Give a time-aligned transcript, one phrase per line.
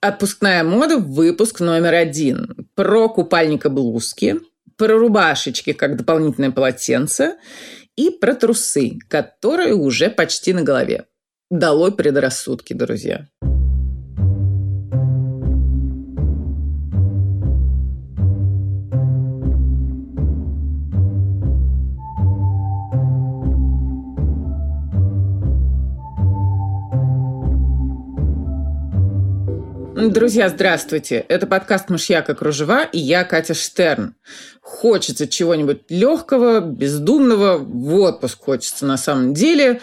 [0.00, 2.68] Отпускная мода, выпуск номер один.
[2.76, 4.36] Про купальника-блузки,
[4.76, 7.34] про рубашечки как дополнительное полотенце
[7.96, 11.06] и про трусы, которые уже почти на голове.
[11.50, 13.26] Долой предрассудки, друзья.
[13.42, 13.47] Друзья,
[30.48, 31.24] здравствуйте.
[31.28, 34.14] Это подкаст «Мышьяк и кружева» и я, Катя Штерн.
[34.60, 39.80] Хочется чего-нибудь легкого, бездумного, в отпуск хочется на самом деле.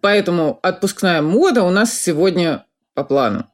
[0.00, 2.64] Поэтому отпускная мода у нас сегодня
[2.94, 3.44] по плану.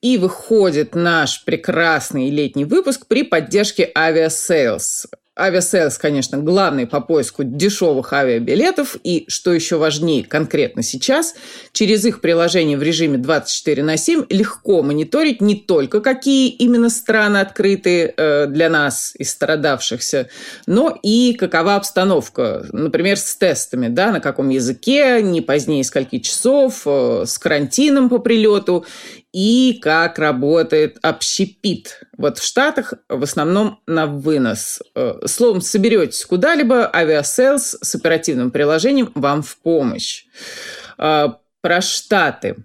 [0.00, 5.06] И выходит наш прекрасный летний выпуск при поддержке Aviasales.
[5.34, 8.96] Aviasales, конечно, главный по поиску дешевых авиабилетов.
[9.02, 11.34] И, что еще важнее конкретно сейчас,
[11.72, 17.38] через их приложение в режиме 24 на 7 легко мониторить не только какие именно страны
[17.38, 20.28] открыты э, для нас, исстрадавшихся,
[20.66, 22.66] но и какова обстановка.
[22.70, 28.18] Например, с тестами, да, на каком языке, не позднее скольки часов, э, с карантином по
[28.18, 28.84] прилету
[29.32, 32.00] и как работает общепит.
[32.16, 34.82] Вот в Штатах в основном на вынос.
[34.94, 40.26] Э, словом, соберетесь куда-либо, Aviasales с оперативным приложением вам в помощь.
[40.98, 41.28] Э,
[41.60, 42.56] про Штаты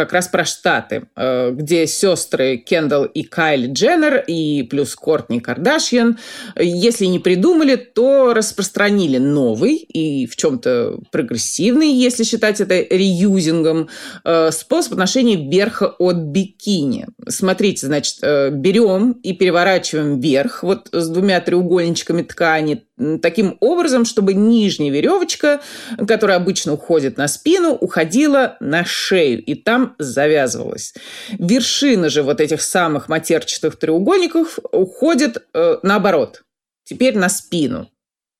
[0.00, 6.18] как раз про Штаты, э, где сестры Кендалл и Кайли Дженнер и плюс Кортни Кардашьян,
[6.56, 13.90] если не придумали, то распространили новый и в чем-то прогрессивный, если считать это реюзингом,
[14.24, 17.06] э, способ ношения верха от бикини.
[17.28, 22.84] Смотрите, значит, э, берем и переворачиваем вверх вот с двумя треугольничками ткани,
[23.22, 25.60] таким образом, чтобы нижняя веревочка,
[26.06, 30.94] которая обычно уходит на спину, уходила на шею и там завязывалась.
[31.38, 36.42] Вершина же вот этих самых матерчатых треугольников уходит э, наоборот,
[36.84, 37.90] теперь на спину.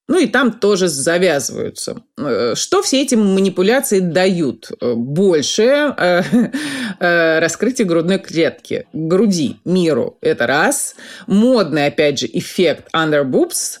[0.07, 2.01] Ну и там тоже завязываются.
[2.17, 4.71] Э, что все эти манипуляции дают?
[4.81, 6.23] Э, большее э,
[6.99, 10.17] э, раскрытие грудной клетки, груди, миру.
[10.21, 10.95] Это раз.
[11.27, 13.79] Модный, опять же, эффект under boobs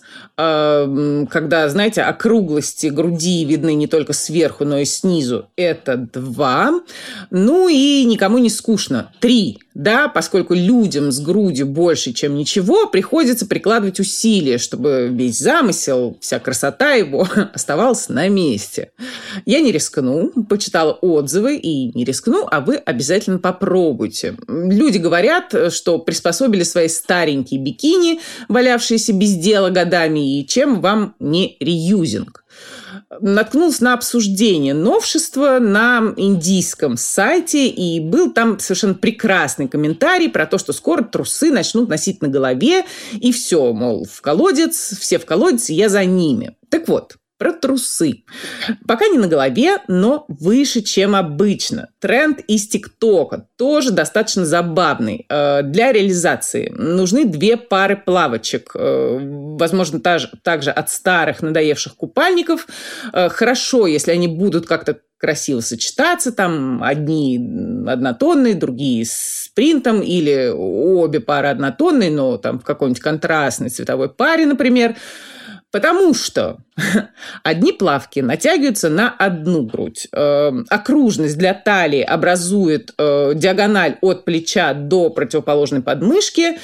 [1.29, 6.81] когда, знаете, округлости груди видны не только сверху, но и снизу, это два.
[7.29, 9.11] Ну и никому не скучно.
[9.19, 9.59] Три.
[9.73, 16.39] Да, поскольку людям с грудью больше, чем ничего, приходится прикладывать усилия, чтобы весь замысел, вся
[16.39, 18.91] красота его оставалась на месте.
[19.45, 24.35] Я не рискну, почитала отзывы и не рискну, а вы обязательно попробуйте.
[24.47, 31.55] Люди говорят, что приспособили свои старенькие бикини, валявшиеся без дела годами, и чем вам не
[31.59, 32.40] реюзинг.
[33.19, 40.57] Наткнулся на обсуждение новшества на индийском сайте, и был там совершенно прекрасный комментарий про то,
[40.57, 45.69] что скоро трусы начнут носить на голове, и все, мол, в колодец, все в колодец,
[45.69, 46.55] я за ними.
[46.69, 48.23] Так вот, про трусы.
[48.87, 51.87] Пока не на голове, но выше, чем обычно.
[51.99, 55.25] Тренд из ТикТока тоже достаточно забавный.
[55.27, 58.73] Э, для реализации нужны две пары плавочек.
[58.75, 59.17] Э,
[59.57, 62.67] возможно, также от старых надоевших купальников.
[63.11, 67.37] Э, хорошо, если они будут как-то красиво сочетаться, там одни
[67.87, 74.45] однотонные, другие с принтом, или обе пары однотонные, но там в какой-нибудь контрастной цветовой паре,
[74.45, 74.95] например.
[75.71, 76.57] Потому что
[77.43, 80.07] одни плавки натягиваются на одну грудь.
[80.11, 86.59] Э, окружность для талии образует э, диагональ от плеча до противоположной подмышки.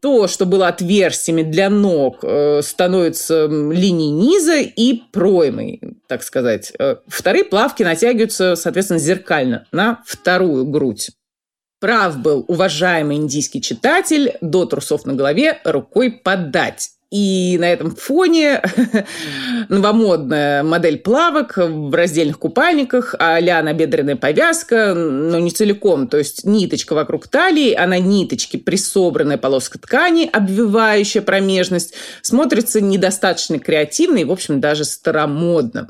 [0.00, 6.72] То, что было отверстиями для ног, э, становится линией низа и проймой, так сказать.
[6.78, 11.10] Э, вторые плавки натягиваются, соответственно, зеркально на вторую грудь.
[11.80, 16.92] Прав был уважаемый индийский читатель, до трусов на голове рукой подать.
[17.12, 18.62] И на этом фоне
[19.68, 26.94] новомодная модель плавок в раздельных купальниках, а-ля набедренная повязка, но не целиком, то есть ниточка
[26.94, 31.92] вокруг талии, а на ниточке присобранная полоска ткани, обвивающая промежность,
[32.22, 35.88] смотрится недостаточно креативно и, в общем, даже старомодно.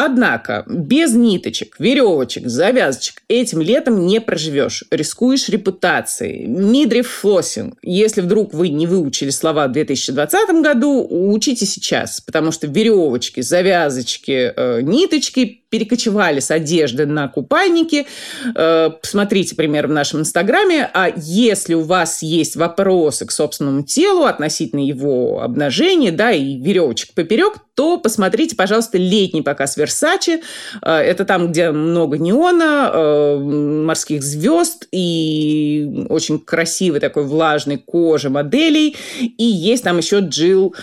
[0.00, 4.84] Однако без ниточек, веревочек, завязочек этим летом не проживешь.
[4.92, 6.46] Рискуешь репутацией.
[6.46, 7.74] Мидрив флоссинг.
[7.82, 14.52] Если вдруг вы не выучили слова в 2020 году, учите сейчас, потому что веревочки, завязочки,
[14.54, 18.06] э, ниточки перекочевали с одежды на купальники.
[18.54, 20.88] Э, посмотрите пример в нашем инстаграме.
[20.94, 27.14] А если у вас есть вопросы к собственному телу относительно его обнажения, да, и веревочек
[27.14, 30.42] поперек, то посмотрите, пожалуйста, летний показ Версачи.
[30.82, 38.96] Это там, где много неона, морских звезд и очень красивый такой влажный кожи моделей.
[39.20, 40.74] И есть там еще Джилл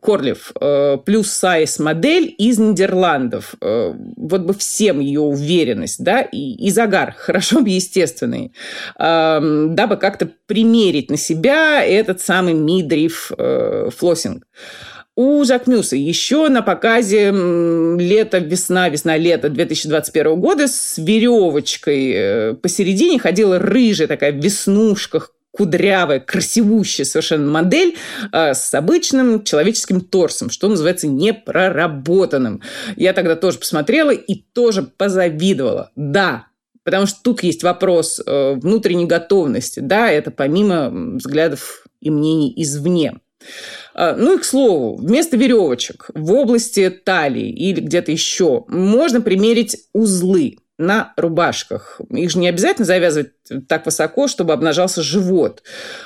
[0.00, 3.54] Корлев, э, плюс сайз модель из Нидерландов.
[3.60, 8.52] Э, вот бы всем ее уверенность, да, и, и загар, хорошо бы естественный,
[8.98, 14.44] эм, дабы как-то примерить на себя этот самый мидриф э, флоссинг.
[15.16, 24.08] У Жак Мюса еще на показе лето-весна, весна-лето 2021 года с веревочкой посередине ходила рыжая
[24.08, 27.96] такая в веснушках кудрявая, красивущая совершенно модель
[28.32, 32.60] э, с обычным человеческим торсом, что называется непроработанным.
[32.96, 35.90] Я тогда тоже посмотрела и тоже позавидовала.
[35.96, 36.46] Да,
[36.84, 39.80] потому что тут есть вопрос э, внутренней готовности.
[39.80, 43.14] Да, это помимо взглядов и мнений извне.
[43.94, 49.88] А, ну и к слову, вместо веревочек в области талии или где-то еще можно примерить
[49.92, 52.00] узлы на рубашках.
[52.10, 53.32] Их же не обязательно завязывать
[53.68, 55.62] так высоко, чтобы обнажался живот.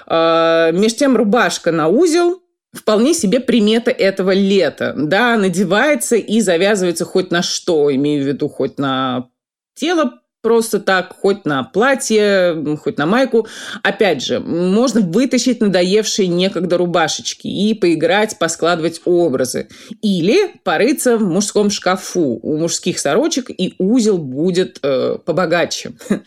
[0.07, 2.43] А, между тем рубашка на узел
[2.73, 4.95] вполне себе примета этого лета.
[4.97, 9.29] Да, надевается и завязывается хоть на что, имею в виду хоть на
[9.75, 13.47] тело просто так, хоть на платье, хоть на майку.
[13.83, 19.69] Опять же, можно вытащить надоевшие некогда рубашечки и поиграть, поскладывать образы.
[20.03, 22.39] Или порыться в мужском шкафу.
[22.43, 25.93] У мужских сорочек и узел будет э, побогаче.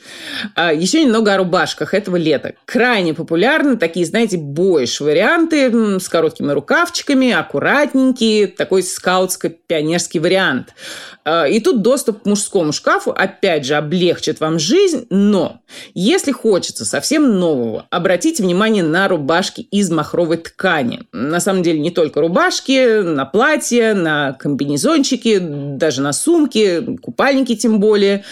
[0.55, 2.53] А еще немного о рубашках этого лета.
[2.65, 10.73] Крайне популярны такие, знаете, бойш-варианты с короткими рукавчиками, аккуратненькие, такой скаутско-пионерский вариант.
[11.25, 15.61] А, и тут доступ к мужскому шкафу, опять же, облегчен облегчит вам жизнь, но
[15.93, 21.01] если хочется совсем нового, обратите внимание на рубашки из махровой ткани.
[21.11, 27.79] На самом деле не только рубашки, на платья, на комбинезончики, даже на сумки, купальники тем
[27.79, 28.23] более.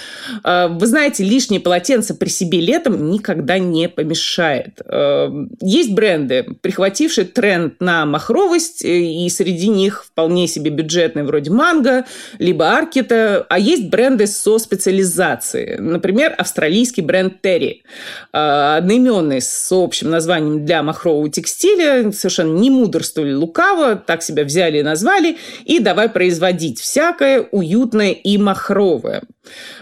[0.44, 4.82] А, вы знаете, лишнее полотенце при себе летом никогда не помешает.
[4.86, 5.32] А,
[5.62, 12.06] есть бренды, прихватившие тренд на махровость, и среди них вполне себе бюджетные вроде Манго,
[12.40, 15.78] либо Аркета, а есть бренды со специализацией инновации.
[15.80, 17.84] Например, австралийский бренд Терри,
[18.32, 24.80] а, одноименный с общим названием для махрового текстиля, совершенно не мудрствовали лукаво, так себя взяли
[24.80, 29.24] и назвали, и давай производить всякое уютное и махровое.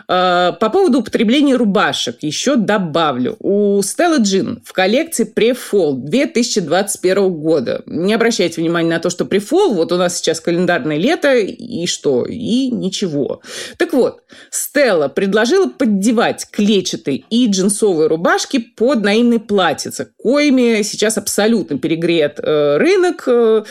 [0.08, 3.36] А, по поводу употребления рубашек еще добавлю.
[3.40, 7.84] У Stella Jean в коллекции Pre-Fall 2021 года.
[7.86, 12.26] Не обращайте внимания на то, что Pre-Fall, вот у нас сейчас календарное лето, и что?
[12.26, 13.42] И ничего.
[13.78, 21.78] Так вот, Stella предложила поддевать клетчатые и джинсовые рубашки под наивные платьица, коими сейчас абсолютно
[21.78, 23.24] перегрет э, рынок.
[23.28, 23.64] Э,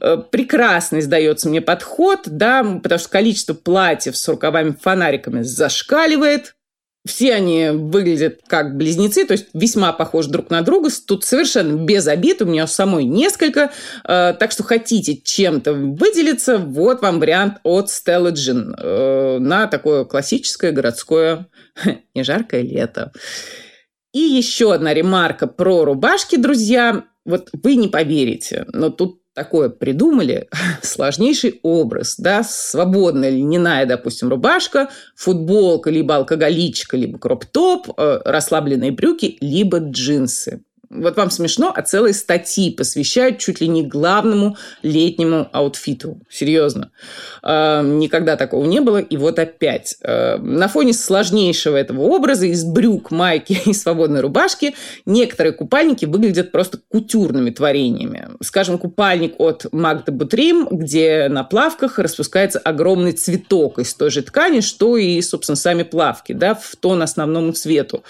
[0.00, 6.54] э, прекрасный, сдается мне, подход, да, потому что количество платьев с рукавами-фонариками зашкаливает,
[7.04, 10.88] все они выглядят как близнецы, то есть весьма похожи друг на друга.
[11.06, 13.72] Тут совершенно без обид, у меня самой несколько.
[14.04, 20.04] Э, так что хотите чем-то выделиться, вот вам вариант от Stella Jean э, на такое
[20.04, 21.48] классическое городское
[22.14, 23.12] не жаркое лето.
[24.12, 27.04] И еще одна ремарка про рубашки, друзья.
[27.24, 30.48] Вот вы не поверите, но тут такое придумали,
[30.82, 39.38] сложнейший образ, да, свободная льняная, допустим, рубашка, футболка, либо алкоголичка, либо кроп-топ, э, расслабленные брюки,
[39.40, 40.62] либо джинсы.
[40.94, 46.20] Вот вам смешно, а целые статьи посвящают чуть ли не главному летнему аутфиту.
[46.28, 46.90] Серьезно.
[47.42, 49.96] Э, никогда такого не было, и вот опять.
[50.02, 54.74] Э, на фоне сложнейшего этого образа из брюк, майки и свободной рубашки
[55.06, 58.28] некоторые купальники выглядят просто кутюрными творениями.
[58.42, 64.60] Скажем, купальник от Магда Бутрим, где на плавках распускается огромный цветок из той же ткани,
[64.60, 68.04] что и, собственно, сами плавки, да, в тон основному цвету.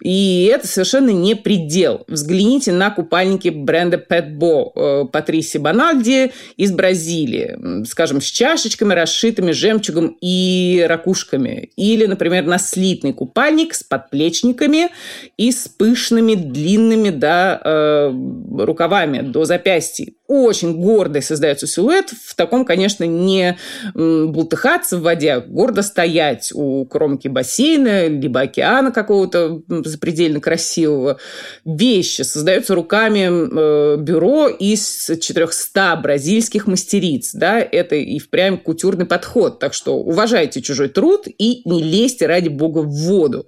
[0.00, 7.84] И это совершенно не предел взгляните на купальники бренда Petbo э, Патриси Банальди из Бразилии,
[7.84, 11.70] скажем, с чашечками, расшитыми жемчугом и ракушками.
[11.76, 14.88] Или, например, на слитный купальник с подплечниками
[15.36, 18.12] и с пышными длинными да, э,
[18.58, 22.10] рукавами до запястья очень гордый создается силуэт.
[22.10, 23.56] В таком, конечно, не
[23.94, 31.18] бултыхаться в воде, а гордо стоять у кромки бассейна, либо океана какого-то запредельно красивого.
[31.64, 37.32] Вещь вещи создается руками э, бюро из 400 бразильских мастериц.
[37.34, 37.58] Да?
[37.58, 39.58] Это и впрямь культурный подход.
[39.58, 43.46] Так что уважайте чужой труд и не лезьте, ради бога, в воду.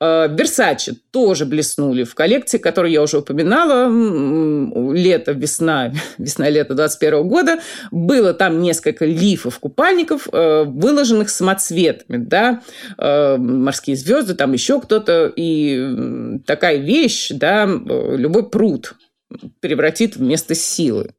[0.00, 3.88] Версачи тоже блеснули в коллекции, которую я уже упоминала.
[4.92, 7.58] Лето, весна, весна-лето 21 года.
[7.90, 12.18] Было там несколько лифов купальников, э, выложенных самоцветами.
[12.18, 12.60] Да?
[12.98, 15.32] Морские звезды, там еще кто-то.
[15.34, 18.94] И такая вещь, да, любой пруд
[19.60, 21.14] превратит в место силы.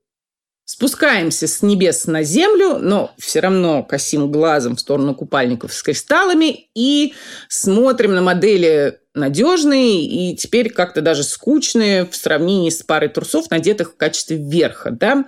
[0.70, 6.70] Спускаемся с небес на землю, но все равно косим глазом в сторону купальников с кристаллами
[6.76, 7.14] и
[7.48, 13.92] смотрим на модели надежные и теперь как-то даже скучные в сравнении с парой трусов, надетых
[13.92, 14.92] в качестве верха.
[14.92, 15.26] Да?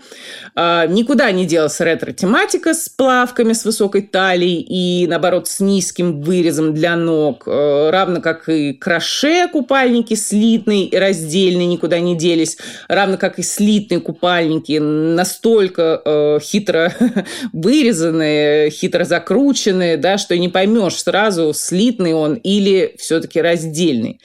[0.56, 6.74] А, никуда не делась ретро-тематика с плавками с высокой талией и, наоборот, с низким вырезом
[6.74, 13.18] для ног, а, равно как и кроше купальники слитные и раздельные никуда не делись, равно
[13.18, 16.94] как и слитные купальники настолько а, хитро
[17.54, 24.20] вырезанные, хитро закрученные, да, что не поймешь сразу, слитный он или все-таки раздельный отдельный.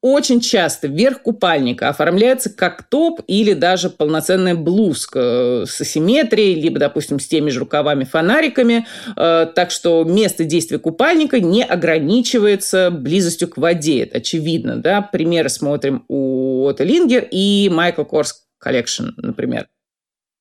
[0.00, 6.78] Очень часто верх купальника оформляется как топ или даже полноценная блузка э, с асимметрией, либо,
[6.78, 8.86] допустим, с теми же рукавами-фонариками.
[9.16, 14.04] Э, так что место действия купальника не ограничивается близостью к воде.
[14.04, 14.76] Это очевидно.
[14.76, 15.02] Да?
[15.02, 19.68] Примеры смотрим у Отто Лингер и Майкл Корс Collection, например.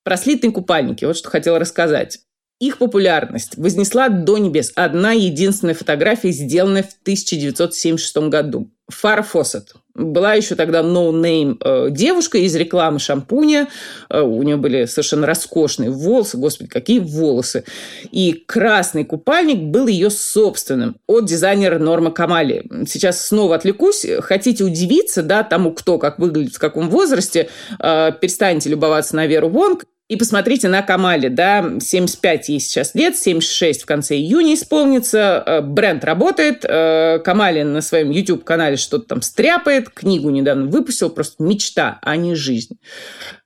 [0.03, 1.05] Про слитные купальники.
[1.05, 2.19] Вот что хотела рассказать.
[2.61, 8.69] Их популярность вознесла до небес одна единственная фотография, сделанная в 1976 году.
[8.87, 9.73] Фара Фоссет.
[9.95, 13.67] Была еще тогда no-name э, девушка из рекламы шампуня.
[14.11, 16.37] Э, у нее были совершенно роскошные волосы.
[16.37, 17.63] Господи, какие волосы.
[18.11, 22.63] И красный купальник был ее собственным от дизайнера Норма Камали.
[22.87, 24.05] Сейчас снова отвлекусь.
[24.19, 27.49] Хотите удивиться, да, тому, кто как выглядит, в каком возрасте,
[27.79, 33.15] э, перестаньте любоваться на Веру Вонг и посмотрите на Камали, да, 75 ей сейчас лет,
[33.15, 39.21] 76 в конце июня исполнится, э, бренд работает, э, Камали на своем YouTube-канале что-то там
[39.21, 42.77] стряпает, книгу недавно выпустил, просто мечта, а не жизнь.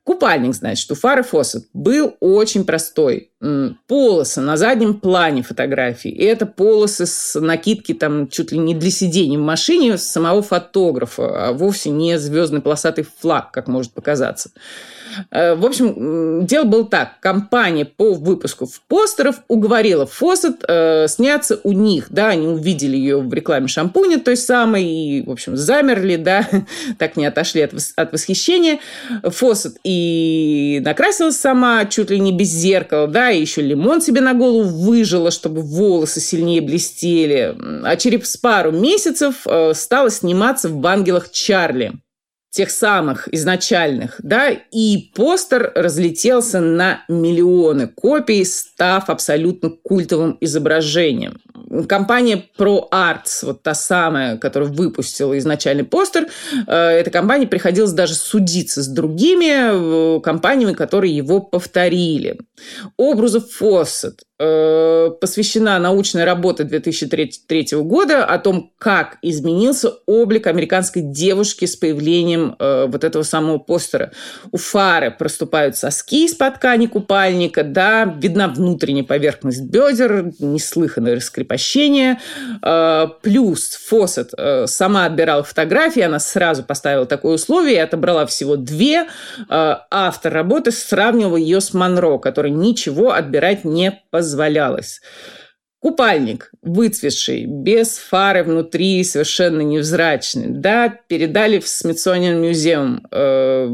[0.05, 3.31] Купальник, значит, у Фары Фоссет был очень простой.
[3.87, 6.11] Полосы на заднем плане фотографии.
[6.11, 11.47] И это полосы с накидки там чуть ли не для сидения в машине самого фотографа,
[11.47, 14.51] а вовсе не звездный полосатый флаг, как может показаться.
[15.31, 17.19] Э, в общем, дело было так.
[17.19, 22.07] Компания по выпуску постеров уговорила Фоссет э, сняться у них.
[22.09, 26.47] Да, они увидели ее в рекламе шампуня той самой и, в общем, замерли, да,
[26.99, 28.79] так не отошли от, от восхищения.
[29.23, 29.94] Фоссет и
[30.83, 35.31] накрасилась сама чуть ли не без зеркала, да, и еще лимон себе на голову выжила,
[35.31, 37.55] чтобы волосы сильнее блестели.
[37.83, 41.93] А через пару месяцев э, стала сниматься в «Ангелах Чарли»
[42.55, 51.41] тех самых изначальных, да, и постер разлетелся на миллионы копий, став абсолютно культовым изображением.
[51.83, 56.27] Компания Pro Arts, вот та самая, которая выпустила изначальный постер,
[56.67, 62.39] э, эта компания приходилось даже судиться с другими э, компаниями, которые его повторили.
[62.97, 71.63] Образу Фоссет Э, посвящена научная работа 2003 года о том, как изменился облик американской девушки
[71.63, 74.11] с появлением э, вот этого самого постера.
[74.51, 82.19] У Фары проступают соски из-под ткани купальника, да, видна внутренняя поверхность бедер, неслыханное раскрепощение.
[82.61, 88.57] Э, плюс Фоссет э, сама отбирала фотографии, она сразу поставила такое условие и отобрала всего
[88.57, 89.07] две.
[89.49, 95.01] Э, автор работы сравнивал ее с Монро, который ничего отбирать не позволял позволялось.
[95.79, 100.47] Купальник выцветший, без фары внутри, совершенно невзрачный.
[100.47, 103.69] Да, передали в Смитсониан музеум э,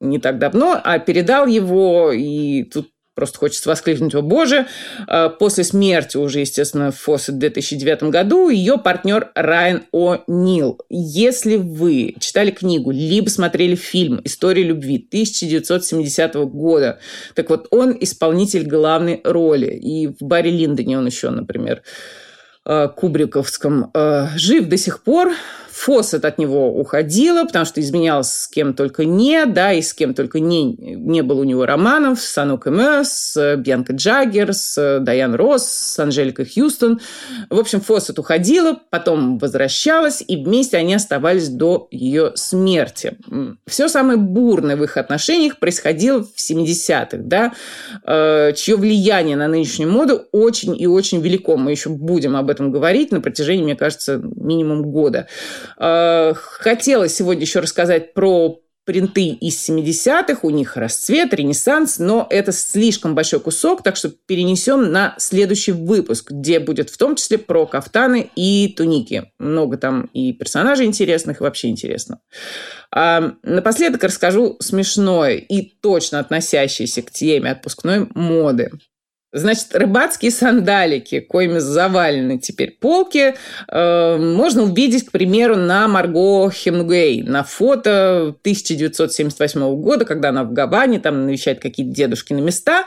[0.00, 4.66] не так давно, а передал его, и тут Просто хочется воскликнуть, о боже.
[5.06, 10.78] А, после смерти уже, естественно, Фоссет в 2009 году ее партнер Райан О'Нил.
[10.88, 17.00] Если вы читали книгу, либо смотрели фильм «История любви» 1970 года,
[17.34, 19.74] так вот, он исполнитель главной роли.
[19.74, 21.82] И в Барри Линдоне он еще, например,
[22.64, 25.32] а, кубриковском, а, жив до сих пор.
[25.72, 30.14] Фоссет от него уходила, потому что изменялась с кем только не, да, и с кем
[30.14, 35.34] только не, не было у него романов, с Анук Эмэ, с Бьянкой Джаггер, с Дайан
[35.34, 37.00] Росс, с Анжеликой Хьюстон.
[37.48, 43.16] В общем, Фоссет уходила, потом возвращалась, и вместе они оставались до ее смерти.
[43.66, 47.52] Все самое бурное в их отношениях происходило в 70-х, да,
[48.04, 51.56] э, чье влияние на нынешнюю моду очень и очень велико.
[51.56, 55.28] Мы еще будем об этом говорить на протяжении, мне кажется, минимум года.
[55.78, 62.50] Э, хотела сегодня еще рассказать про принты из 70-х, у них расцвет, ренессанс, но это
[62.50, 67.66] слишком большой кусок, так что перенесем на следующий выпуск, где будет в том числе про
[67.66, 69.30] кафтаны и туники.
[69.38, 72.20] Много там и персонажей интересных, и вообще интересно.
[72.90, 78.72] А напоследок расскажу смешное и точно относящееся к теме отпускной моды.
[79.32, 83.36] Значит, рыбацкие сандалики, коими завалены теперь полки,
[83.68, 90.52] э, можно увидеть, к примеру, на Марго Хемнгуэй на фото 1978 года, когда она в
[90.52, 92.86] Гаване, там навещает какие-то дедушкины места.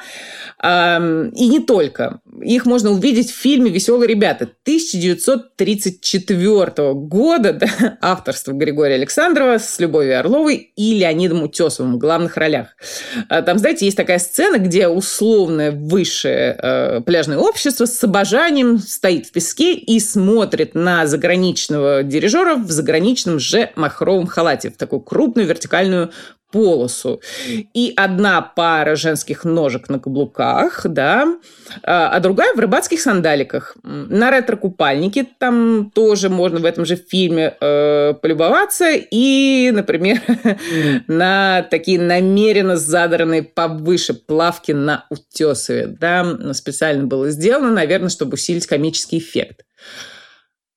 [0.63, 2.21] И не только.
[2.41, 7.67] Их можно увидеть в фильме «Веселые ребята» 1934 года, да,
[8.01, 12.77] авторство Григория Александрова с Любовью Орловой и Леонидом Утесовым в главных ролях.
[13.29, 19.27] Э, там, знаете, есть такая сцена, где условная высшая э, пляжное общество с обожанием стоит
[19.27, 25.45] в песке и смотрит на заграничного дирижера в заграничном же махровом халате, в такую крупную
[25.45, 26.11] вертикальную
[26.53, 27.19] полосу.
[27.73, 31.35] И одна пара женских ножек на каблуках, да,
[31.81, 33.75] а, а другая в рыбацких сандаликах.
[33.83, 38.85] На ретро-купальнике там тоже можно в этом же фильме э, полюбоваться.
[38.91, 40.21] И, например,
[41.07, 45.87] на такие намеренно задранные повыше плавки на утесове.
[45.87, 49.65] Да, специально было сделано, наверное, чтобы усилить комический эффект.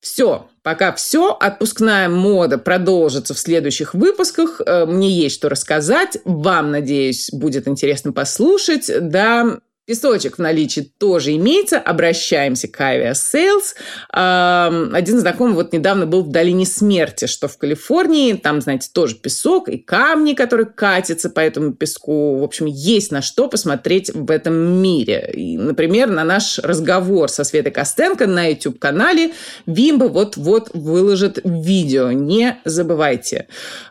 [0.07, 1.37] Все, пока все.
[1.37, 4.61] Отпускная мода продолжится в следующих выпусках.
[4.65, 6.19] Э, мне есть что рассказать.
[6.25, 8.89] Вам, надеюсь, будет интересно послушать.
[9.01, 11.79] Да, Песочек в наличии тоже имеется.
[11.79, 13.77] Обращаемся к Aviasales.
[14.11, 18.33] Один знакомый вот недавно был в Долине Смерти, что в Калифорнии.
[18.33, 22.37] Там, знаете, тоже песок и камни, которые катятся по этому песку.
[22.39, 25.31] В общем, есть на что посмотреть в этом мире.
[25.33, 29.35] И, например, на наш разговор со Светой Костенко на YouTube-канале
[29.67, 32.11] Вимба вот-вот выложит видео.
[32.11, 33.47] Не забывайте.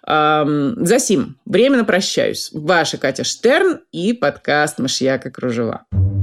[0.06, 2.50] Засим, временно прощаюсь.
[2.52, 5.85] Ваша Катя Штерн и подкаст «Машьяка кружева».
[5.92, 6.15] Bye.